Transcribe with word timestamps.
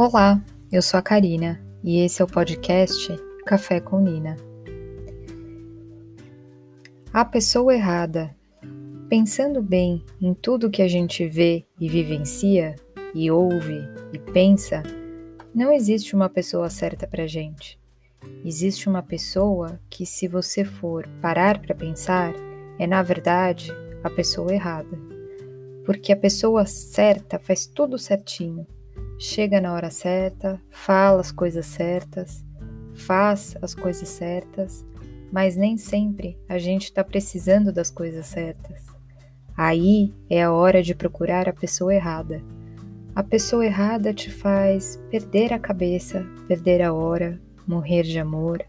Olá, 0.00 0.40
eu 0.70 0.80
sou 0.80 0.96
a 0.96 1.02
Karina 1.02 1.60
e 1.82 1.98
esse 1.98 2.22
é 2.22 2.24
o 2.24 2.28
podcast 2.28 3.08
Café 3.44 3.80
com 3.80 4.00
Nina. 4.00 4.36
A 7.12 7.24
pessoa 7.24 7.74
errada. 7.74 8.32
Pensando 9.08 9.60
bem 9.60 10.04
em 10.22 10.32
tudo 10.34 10.70
que 10.70 10.82
a 10.82 10.86
gente 10.86 11.26
vê 11.26 11.66
e 11.80 11.88
vivencia, 11.88 12.76
e 13.12 13.28
ouve 13.28 13.80
e 14.12 14.20
pensa, 14.20 14.84
não 15.52 15.72
existe 15.72 16.14
uma 16.14 16.28
pessoa 16.28 16.70
certa 16.70 17.04
para 17.04 17.26
gente. 17.26 17.76
Existe 18.44 18.88
uma 18.88 19.02
pessoa 19.02 19.80
que, 19.90 20.06
se 20.06 20.28
você 20.28 20.64
for 20.64 21.08
parar 21.20 21.58
para 21.58 21.74
pensar, 21.74 22.32
é 22.78 22.86
na 22.86 23.02
verdade 23.02 23.72
a 24.04 24.08
pessoa 24.08 24.54
errada. 24.54 24.96
Porque 25.84 26.12
a 26.12 26.16
pessoa 26.16 26.66
certa 26.66 27.36
faz 27.40 27.66
tudo 27.66 27.98
certinho 27.98 28.64
chega 29.18 29.60
na 29.60 29.72
hora 29.72 29.90
certa, 29.90 30.60
fala 30.70 31.20
as 31.20 31.32
coisas 31.32 31.66
certas, 31.66 32.44
faz 32.94 33.56
as 33.60 33.74
coisas 33.74 34.08
certas, 34.08 34.86
mas 35.32 35.56
nem 35.56 35.76
sempre 35.76 36.38
a 36.48 36.56
gente 36.56 36.84
está 36.84 37.02
precisando 37.02 37.72
das 37.72 37.90
coisas 37.90 38.26
certas. 38.26 38.86
Aí 39.56 40.14
é 40.30 40.42
a 40.44 40.52
hora 40.52 40.82
de 40.82 40.94
procurar 40.94 41.48
a 41.48 41.52
pessoa 41.52 41.92
errada. 41.92 42.40
A 43.14 43.22
pessoa 43.24 43.66
errada 43.66 44.14
te 44.14 44.30
faz 44.30 45.02
perder 45.10 45.52
a 45.52 45.58
cabeça, 45.58 46.24
perder 46.46 46.80
a 46.80 46.92
hora, 46.92 47.40
morrer 47.66 48.04
de 48.04 48.20
amor. 48.20 48.64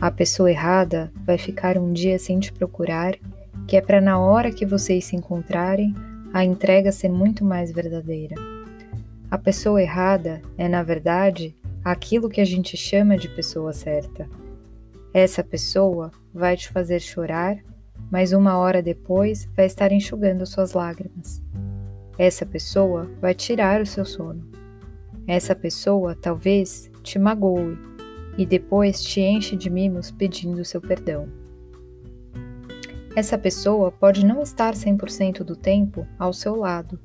A 0.00 0.10
pessoa 0.10 0.50
errada 0.50 1.12
vai 1.26 1.36
ficar 1.36 1.76
um 1.76 1.90
dia 1.92 2.18
sem 2.18 2.38
te 2.38 2.52
procurar, 2.52 3.16
que 3.66 3.76
é 3.76 3.80
para 3.80 4.00
na 4.00 4.20
hora 4.20 4.52
que 4.52 4.64
vocês 4.64 5.06
se 5.06 5.16
encontrarem, 5.16 5.92
a 6.32 6.44
entrega 6.44 6.92
ser 6.92 7.08
muito 7.08 7.44
mais 7.44 7.72
verdadeira. 7.72 8.36
A 9.30 9.38
pessoa 9.38 9.82
errada 9.82 10.42
é, 10.56 10.68
na 10.68 10.82
verdade, 10.82 11.56
aquilo 11.84 12.28
que 12.28 12.40
a 12.40 12.44
gente 12.44 12.76
chama 12.76 13.16
de 13.16 13.28
pessoa 13.28 13.72
certa. 13.72 14.28
Essa 15.12 15.42
pessoa 15.42 16.10
vai 16.32 16.56
te 16.56 16.68
fazer 16.68 17.00
chorar, 17.00 17.58
mas 18.10 18.32
uma 18.32 18.56
hora 18.56 18.82
depois 18.82 19.48
vai 19.56 19.66
estar 19.66 19.92
enxugando 19.92 20.46
suas 20.46 20.72
lágrimas. 20.72 21.42
Essa 22.18 22.46
pessoa 22.46 23.10
vai 23.20 23.34
tirar 23.34 23.80
o 23.80 23.86
seu 23.86 24.04
sono. 24.04 24.46
Essa 25.26 25.54
pessoa 25.54 26.14
talvez 26.14 26.90
te 27.02 27.18
magoe 27.18 27.78
e 28.36 28.44
depois 28.44 29.02
te 29.02 29.20
enche 29.20 29.56
de 29.56 29.70
mimos 29.70 30.10
pedindo 30.10 30.64
seu 30.64 30.80
perdão. 30.80 31.28
Essa 33.16 33.38
pessoa 33.38 33.92
pode 33.92 34.24
não 34.24 34.42
estar 34.42 34.74
100% 34.74 35.44
do 35.44 35.56
tempo 35.56 36.06
ao 36.18 36.32
seu 36.32 36.56
lado 36.56 36.98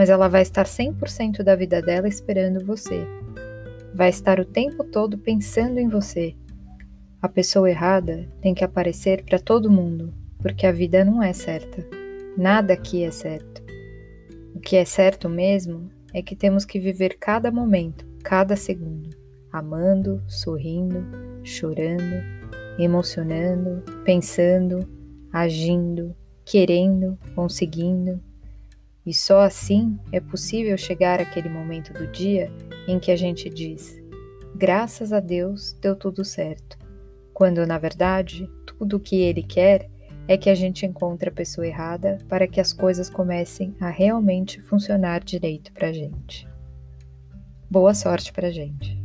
mas 0.00 0.08
ela 0.08 0.28
vai 0.28 0.40
estar 0.40 0.64
100% 0.64 1.42
da 1.42 1.54
vida 1.54 1.82
dela 1.82 2.08
esperando 2.08 2.64
você. 2.64 3.06
Vai 3.94 4.08
estar 4.08 4.40
o 4.40 4.46
tempo 4.46 4.82
todo 4.82 5.18
pensando 5.18 5.78
em 5.78 5.90
você. 5.90 6.34
A 7.20 7.28
pessoa 7.28 7.68
errada 7.68 8.26
tem 8.40 8.54
que 8.54 8.64
aparecer 8.64 9.22
para 9.22 9.38
todo 9.38 9.70
mundo, 9.70 10.10
porque 10.38 10.66
a 10.66 10.72
vida 10.72 11.04
não 11.04 11.22
é 11.22 11.34
certa. 11.34 11.86
Nada 12.34 12.72
aqui 12.72 13.04
é 13.04 13.10
certo. 13.10 13.62
O 14.54 14.58
que 14.58 14.74
é 14.74 14.86
certo 14.86 15.28
mesmo 15.28 15.90
é 16.14 16.22
que 16.22 16.34
temos 16.34 16.64
que 16.64 16.80
viver 16.80 17.18
cada 17.18 17.52
momento, 17.52 18.06
cada 18.24 18.56
segundo, 18.56 19.10
amando, 19.52 20.22
sorrindo, 20.26 21.04
chorando, 21.44 22.24
emocionando, 22.78 23.82
pensando, 24.02 24.78
agindo, 25.30 26.16
querendo, 26.42 27.18
conseguindo 27.34 28.18
e 29.10 29.12
só 29.14 29.40
assim 29.40 29.98
é 30.12 30.20
possível 30.20 30.78
chegar 30.78 31.20
àquele 31.20 31.48
momento 31.48 31.92
do 31.92 32.06
dia 32.06 32.48
em 32.86 32.96
que 33.00 33.10
a 33.10 33.16
gente 33.16 33.50
diz: 33.50 34.00
graças 34.54 35.12
a 35.12 35.18
Deus 35.18 35.72
deu 35.80 35.96
tudo 35.96 36.24
certo, 36.24 36.78
quando 37.34 37.66
na 37.66 37.76
verdade 37.76 38.48
tudo 38.64 38.98
o 38.98 39.00
que 39.00 39.16
Ele 39.16 39.42
quer 39.42 39.90
é 40.28 40.36
que 40.36 40.48
a 40.48 40.54
gente 40.54 40.86
encontre 40.86 41.28
a 41.28 41.32
pessoa 41.32 41.66
errada 41.66 42.18
para 42.28 42.46
que 42.46 42.60
as 42.60 42.72
coisas 42.72 43.10
comecem 43.10 43.74
a 43.80 43.90
realmente 43.90 44.60
funcionar 44.60 45.24
direito 45.24 45.72
para 45.72 45.88
a 45.88 45.92
gente. 45.92 46.46
Boa 47.68 47.94
sorte 47.94 48.32
para 48.32 48.52
gente! 48.52 48.99